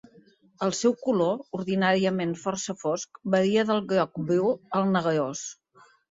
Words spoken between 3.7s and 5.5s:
del groc-bru al negrós